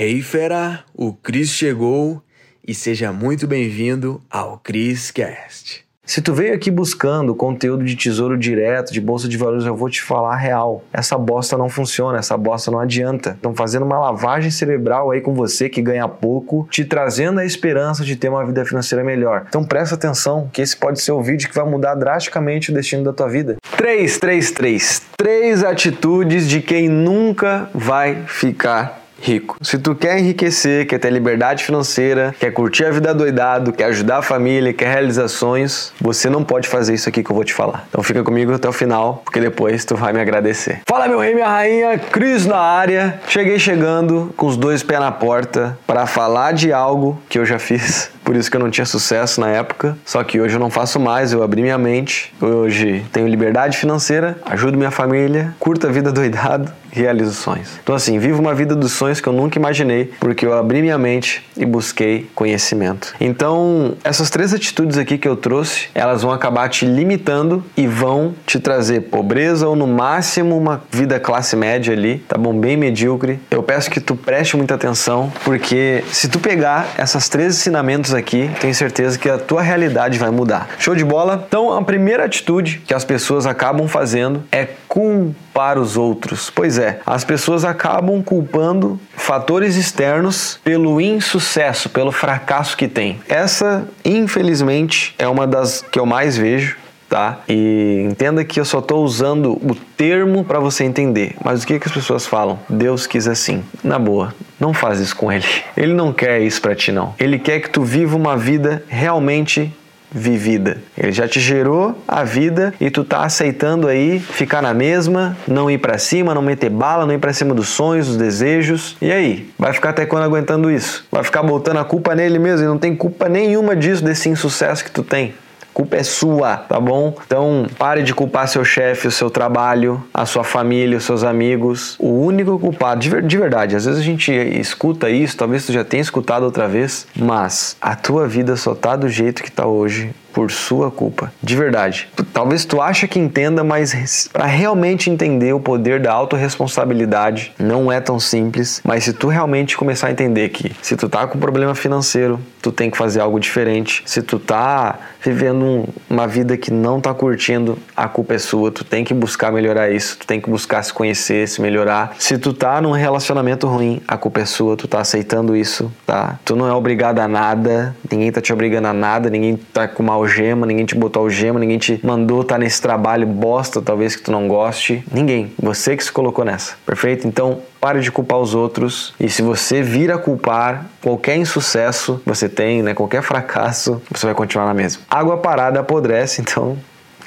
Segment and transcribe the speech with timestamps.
[0.00, 2.22] Hey fera, o Cris chegou
[2.64, 5.84] e seja muito bem-vindo ao Cris Cast.
[6.04, 9.90] Se tu veio aqui buscando conteúdo de tesouro direto, de bolsa de valores, eu vou
[9.90, 10.84] te falar real.
[10.92, 13.30] Essa bosta não funciona, essa bosta não adianta.
[13.30, 18.04] Estão fazendo uma lavagem cerebral aí com você que ganha pouco, te trazendo a esperança
[18.04, 19.46] de ter uma vida financeira melhor.
[19.48, 23.02] Então presta atenção, que esse pode ser o vídeo que vai mudar drasticamente o destino
[23.02, 23.56] da tua vida.
[23.76, 25.02] 3, 3, 3.
[25.16, 29.56] Três atitudes de quem nunca vai ficar rico.
[29.60, 34.18] Se tu quer enriquecer, quer ter liberdade financeira, quer curtir a vida doidado, quer ajudar
[34.18, 37.52] a família, quer realizar sonhos, você não pode fazer isso aqui que eu vou te
[37.52, 37.86] falar.
[37.88, 40.80] Então fica comigo até o final, porque depois tu vai me agradecer.
[40.86, 43.20] Fala meu rei, minha rainha, Cris na área.
[43.28, 47.58] Cheguei chegando com os dois pés na porta para falar de algo que eu já
[47.58, 49.96] fiz por isso que eu não tinha sucesso na época.
[50.04, 52.30] Só que hoje eu não faço mais, eu abri minha mente.
[52.38, 57.78] Hoje tenho liberdade financeira, ajudo minha família, curto a vida doidado realizo sonhos.
[57.82, 60.98] Então assim, vivo uma vida dos sonhos que eu nunca imaginei, porque eu abri minha
[60.98, 63.14] mente e busquei conhecimento.
[63.20, 68.34] Então, essas três atitudes aqui que eu trouxe, elas vão acabar te limitando e vão
[68.46, 72.58] te trazer pobreza ou no máximo uma vida classe média ali, tá bom?
[72.58, 73.38] Bem medíocre.
[73.50, 78.50] Eu peço que tu preste muita atenção, porque se tu pegar essas três ensinamentos aqui,
[78.60, 80.68] tenho certeza que a tua realidade vai mudar.
[80.78, 81.44] Show de bola?
[81.46, 86.50] Então, a primeira atitude que as pessoas acabam fazendo é culpar os outros.
[86.50, 93.20] Pois é, as pessoas acabam culpando fatores externos pelo insucesso, pelo fracasso que tem.
[93.28, 96.76] Essa, infelizmente, é uma das que eu mais vejo
[97.08, 97.40] tá?
[97.48, 101.34] E entenda que eu só estou usando o termo para você entender.
[101.42, 102.58] Mas o que, que as pessoas falam?
[102.68, 103.64] Deus quis assim.
[103.82, 105.46] Na boa, não faz isso com ele.
[105.76, 107.14] Ele não quer isso para ti não.
[107.18, 109.72] Ele quer que tu viva uma vida realmente
[110.10, 110.78] vivida.
[110.96, 115.70] Ele já te gerou a vida e tu tá aceitando aí ficar na mesma, não
[115.70, 118.96] ir para cima, não meter bala, não ir para cima dos sonhos, dos desejos.
[119.00, 119.50] E aí?
[119.58, 121.06] Vai ficar até quando aguentando isso?
[121.12, 124.84] Vai ficar botando a culpa nele mesmo e não tem culpa nenhuma disso desse insucesso
[124.84, 125.34] que tu tem
[125.78, 127.14] culpa é sua, tá bom?
[127.24, 131.94] Então, pare de culpar seu chefe, o seu trabalho, a sua família, os seus amigos.
[132.00, 135.84] O único culpado, de, de verdade, às vezes a gente escuta isso, talvez tu já
[135.84, 140.10] tenha escutado outra vez, mas a tua vida só tá do jeito que tá hoje
[140.32, 141.32] por sua culpa.
[141.42, 142.08] De verdade.
[142.32, 148.00] Talvez tu acha que entenda, mas para realmente entender o poder da autorresponsabilidade não é
[148.00, 151.74] tão simples, mas se tu realmente começar a entender que se tu tá com problema
[151.74, 154.02] financeiro, tu tem que fazer algo diferente.
[154.04, 158.70] Se tu tá vivendo um, uma vida que não tá curtindo, a culpa é sua.
[158.70, 162.14] Tu tem que buscar melhorar isso, tu tem que buscar se conhecer, se melhorar.
[162.18, 166.38] Se tu tá num relacionamento ruim, a culpa é sua, tu tá aceitando isso, tá?
[166.44, 170.02] Tu não é obrigado a nada, ninguém tá te obrigando a nada, ninguém tá com
[170.02, 174.14] mal algema, ninguém te botou algema, ninguém te mandou estar tá nesse trabalho bosta, talvez
[174.14, 175.02] que tu não goste.
[175.10, 175.52] Ninguém.
[175.60, 176.74] Você que se colocou nessa.
[176.84, 177.26] Perfeito?
[177.26, 179.14] Então, pare de culpar os outros.
[179.18, 184.34] E se você vir a culpar qualquer insucesso você tem, né, qualquer fracasso, você vai
[184.34, 185.02] continuar na mesma.
[185.10, 186.76] Água parada apodrece, então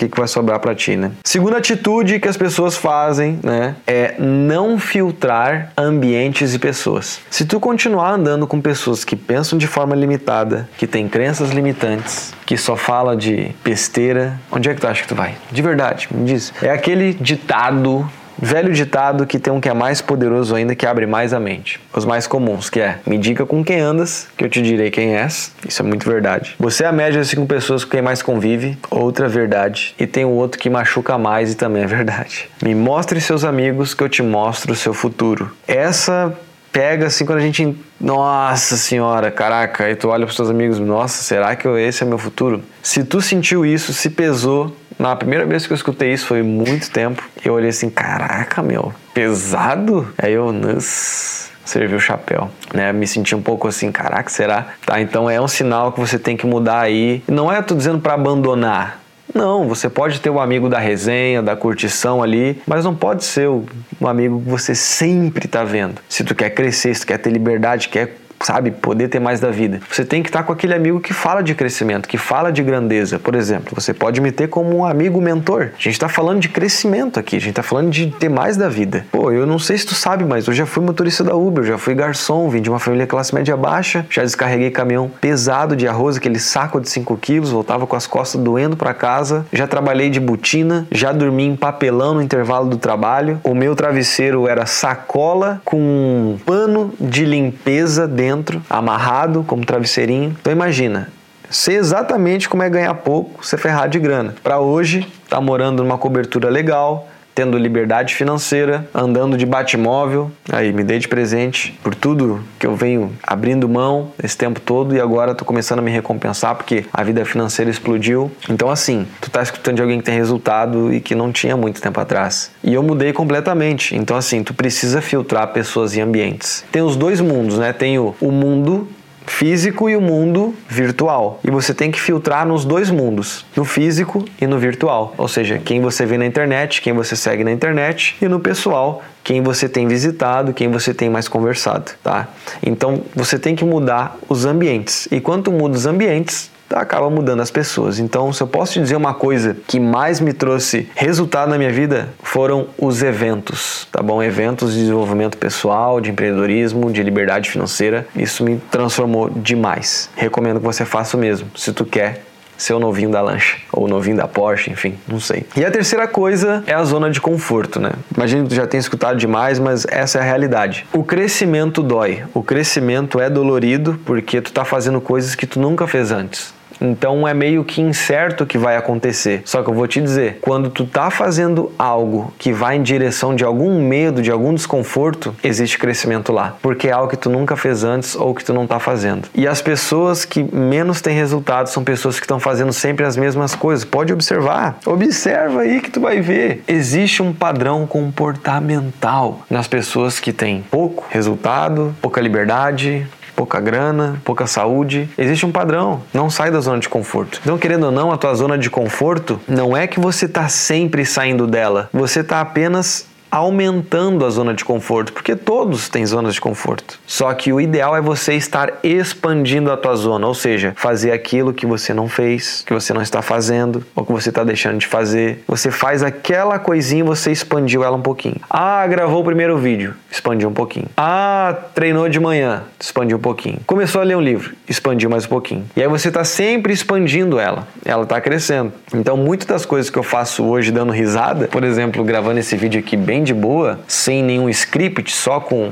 [0.01, 1.12] que, que vai sobrar para ti, né?
[1.23, 7.19] Segunda atitude que as pessoas fazem, né, é não filtrar ambientes e pessoas.
[7.29, 12.34] Se tu continuar andando com pessoas que pensam de forma limitada, que têm crenças limitantes,
[12.45, 15.35] que só fala de besteira, onde é que tu acha que tu vai?
[15.51, 16.51] De verdade, me diz.
[16.61, 18.09] É aquele ditado
[18.41, 21.79] Velho ditado que tem um que é mais poderoso ainda, que abre mais a mente.
[21.94, 25.16] Os mais comuns, que é: me diga com quem andas, que eu te direi quem
[25.16, 25.53] és.
[25.68, 26.56] Isso é muito verdade.
[26.59, 29.94] Você é a média de cinco pessoas com quem mais convive, outra verdade.
[30.00, 32.50] E tem o outro que machuca mais e também é verdade.
[32.63, 35.52] Me mostre seus amigos, que eu te mostro o seu futuro.
[35.68, 36.34] Essa
[36.71, 37.75] pega assim quando a gente.
[37.99, 42.17] Nossa senhora, caraca, aí tu olha pros seus amigos, nossa, será que esse é meu
[42.17, 42.63] futuro?
[42.81, 46.89] Se tu sentiu isso, se pesou, na primeira vez que eu escutei isso foi muito
[46.89, 50.11] tempo, eu olhei assim, caraca, meu, pesado?
[50.17, 52.91] Aí eu, nossa serviu o chapéu, né?
[52.91, 54.67] Me senti um pouco assim, caraca, será?
[54.85, 57.23] Tá, então é um sinal que você tem que mudar aí.
[57.27, 58.99] Não é tu dizendo para abandonar,
[59.33, 63.23] não, você pode ter o um amigo da resenha, da curtição ali, mas não pode
[63.23, 66.01] ser um amigo que você sempre está vendo.
[66.09, 69.49] Se tu quer crescer, se tu quer ter liberdade, quer sabe, poder ter mais da
[69.49, 69.79] vida.
[69.90, 73.20] Você tem que estar com aquele amigo que fala de crescimento, que fala de grandeza.
[73.20, 75.70] Por exemplo, você pode me ter como um amigo mentor.
[75.78, 78.70] A gente está falando de crescimento aqui, a gente está falando de ter mais da
[78.70, 79.05] vida.
[79.11, 81.78] Pô, eu não sei se tu sabe, mas eu já fui motorista da Uber, já
[81.78, 86.17] fui garçom, vim de uma família classe média baixa, já descarreguei caminhão pesado de arroz,
[86.17, 90.20] aquele saco de 5 quilos, voltava com as costas doendo para casa, já trabalhei de
[90.20, 93.40] botina, já dormi em papelão no intervalo do trabalho.
[93.44, 100.35] O meu travesseiro era sacola com um pano de limpeza dentro dentro, amarrado como travesseirinho.
[100.39, 101.09] Então imagina,
[101.49, 104.33] sei exatamente como é ganhar pouco, ser ferrado de grana.
[104.41, 107.09] Para hoje, tá morando numa cobertura legal,
[107.41, 110.32] tendo liberdade financeira, andando de Batmóvel.
[110.52, 114.96] Aí, me dei de presente por tudo que eu venho abrindo mão esse tempo todo
[114.96, 118.32] e agora tô começando a me recompensar porque a vida financeira explodiu.
[118.47, 121.82] Então, assim, tu tá escutando de alguém que tem resultado e que não tinha muito
[121.82, 122.52] tempo atrás.
[122.64, 123.96] E eu mudei completamente.
[123.96, 126.64] Então, assim, tu precisa filtrar pessoas e ambientes.
[126.72, 127.73] Tem os dois mundos, né?
[127.73, 128.87] Tem o, o mundo
[129.26, 131.40] físico e o mundo virtual.
[131.44, 135.14] E você tem que filtrar nos dois mundos, no físico e no virtual.
[135.18, 139.02] Ou seja, quem você vê na internet, quem você segue na internet e no pessoal,
[139.23, 142.28] quem você tem visitado, quem você tem mais conversado, tá?
[142.62, 145.08] Então, você tem que mudar os ambientes.
[145.12, 148.00] E quanto muda os ambientes, acaba mudando as pessoas.
[148.00, 151.72] Então, se eu posso te dizer uma coisa que mais me trouxe resultado na minha
[151.72, 154.22] vida, foram os eventos, tá bom?
[154.22, 158.08] Eventos de desenvolvimento pessoal, de empreendedorismo, de liberdade financeira.
[158.16, 160.09] Isso me transformou demais.
[160.16, 162.23] Recomendo que você faça o mesmo, se tu quer
[162.62, 165.46] ser o novinho da lancha ou o novinho da Porsche, enfim, não sei.
[165.56, 167.91] E a terceira coisa é a zona de conforto, né?
[168.16, 170.85] Imagino que tu já tenha escutado demais, mas essa é a realidade.
[170.94, 172.23] O crescimento dói.
[172.34, 176.53] O crescimento é dolorido porque tu tá fazendo coisas que tu nunca fez antes.
[176.81, 179.43] Então é meio que incerto o que vai acontecer.
[179.45, 183.35] Só que eu vou te dizer, quando tu tá fazendo algo que vai em direção
[183.35, 187.55] de algum medo, de algum desconforto, existe crescimento lá, porque é algo que tu nunca
[187.55, 189.28] fez antes ou que tu não tá fazendo.
[189.35, 193.53] E as pessoas que menos têm resultado são pessoas que estão fazendo sempre as mesmas
[193.53, 193.85] coisas.
[193.85, 194.79] Pode observar.
[194.85, 196.63] Observa aí que tu vai ver.
[196.67, 203.07] Existe um padrão comportamental nas pessoas que têm pouco resultado, pouca liberdade,
[203.41, 205.09] pouca grana, pouca saúde.
[205.17, 207.40] Existe um padrão, não sai da zona de conforto.
[207.41, 211.03] Então, querendo ou não, a tua zona de conforto não é que você está sempre
[211.03, 216.41] saindo dela, você está apenas aumentando a zona de conforto, porque todos têm zonas de
[216.41, 216.99] conforto.
[217.07, 221.53] Só que o ideal é você estar expandindo a tua zona, ou seja, fazer aquilo
[221.53, 224.87] que você não fez, que você não está fazendo, ou que você está deixando de
[224.87, 225.43] fazer.
[225.47, 228.35] Você faz aquela coisinha, você expandiu ela um pouquinho.
[228.49, 230.87] Ah, gravou o primeiro vídeo, expandiu um pouquinho.
[230.97, 233.59] Ah, treinou de manhã, expandiu um pouquinho.
[233.66, 235.66] Começou a ler um livro, expandiu mais um pouquinho.
[235.75, 238.73] E aí você está sempre expandindo ela, ela está crescendo.
[238.93, 242.79] Então, muitas das coisas que eu faço hoje dando risada, por exemplo, gravando esse vídeo
[242.79, 245.72] aqui bem bem de boa, sem nenhum script, só com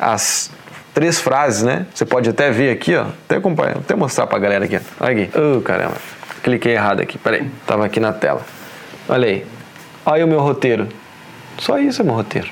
[0.00, 0.50] as
[0.92, 1.86] três frases, né?
[1.94, 3.06] Você pode até ver aqui, ó.
[3.24, 4.80] Até acompanhar, até mostrar pra galera aqui.
[5.00, 5.38] Olha aqui.
[5.38, 5.94] Oh, caramba.
[6.42, 7.16] Cliquei errado aqui.
[7.16, 7.48] Peraí.
[7.66, 8.40] Tava aqui na tela.
[9.08, 9.46] Olha aí.
[10.04, 10.88] Olha aí o meu roteiro.
[11.58, 12.48] Só isso é meu roteiro.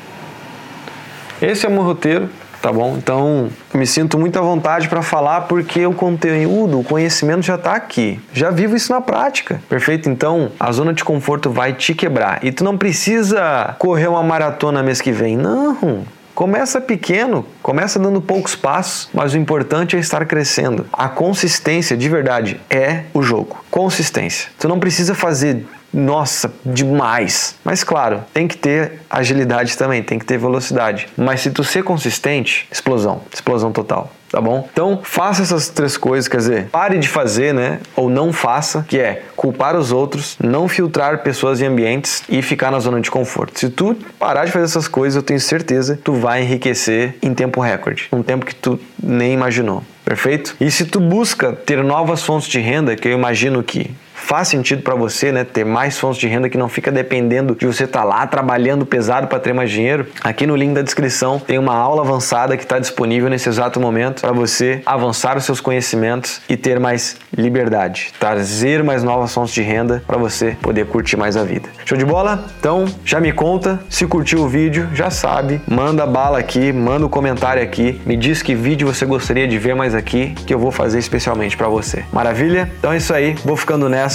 [1.43, 2.29] Esse é meu roteiro
[2.67, 2.97] tá bom?
[2.97, 7.75] Então, me sinto muito à vontade para falar porque o conteúdo, o conhecimento já está
[7.75, 8.21] aqui.
[8.33, 10.11] Já vivo isso na prática, perfeito?
[10.11, 14.83] Então, a zona de conforto vai te quebrar e tu não precisa correr uma maratona
[14.83, 16.05] mês que vem, não.
[16.35, 20.87] Começa pequeno, começa dando poucos passos, mas o importante é estar crescendo.
[20.93, 23.65] A consistência, de verdade, é o jogo.
[23.71, 24.51] Consistência.
[24.59, 25.65] Tu não precisa fazer
[25.97, 27.57] nossa, demais.
[27.65, 31.09] Mas claro, tem que ter agilidade também, tem que ter velocidade.
[31.17, 34.69] Mas se tu ser consistente, explosão, explosão total tá bom?
[34.71, 37.81] Então, faça essas três coisas, quer dizer, pare de fazer, né?
[37.95, 42.71] Ou não faça, que é culpar os outros, não filtrar pessoas e ambientes e ficar
[42.71, 43.59] na zona de conforto.
[43.59, 47.61] Se tu parar de fazer essas coisas, eu tenho certeza, tu vai enriquecer em tempo
[47.61, 49.83] recorde, um tempo que tu nem imaginou.
[50.05, 50.55] Perfeito?
[50.61, 53.91] E se tu busca ter novas fontes de renda, que eu imagino que
[54.27, 57.65] faz sentido para você, né, ter mais fontes de renda que não fica dependendo de
[57.65, 60.09] você estar tá lá trabalhando pesado para ter mais dinheiro.
[60.21, 64.23] Aqui no link da descrição tem uma aula avançada que está disponível nesse exato momento
[64.23, 69.63] para você avançar os seus conhecimentos e ter mais liberdade, trazer mais novas fontes de
[69.63, 71.69] renda para você poder curtir mais a vida.
[71.85, 72.47] Show de bola?
[72.59, 77.07] Então já me conta, se curtiu o vídeo, já sabe, manda bala aqui, manda o
[77.07, 80.59] um comentário aqui, me diz que vídeo você gostaria de ver mais aqui que eu
[80.59, 82.05] vou fazer especialmente para você.
[82.13, 82.69] Maravilha?
[82.81, 83.89] Então é isso aí, vou ficando